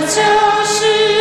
[0.00, 0.06] 就
[0.64, 1.15] 是